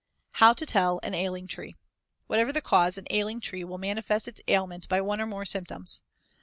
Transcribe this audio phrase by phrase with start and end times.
[0.31, 1.75] How to tell an ailing tree:
[2.25, 6.01] Whatever the cause, an ailing tree will manifest its ailment by one or more symptoms.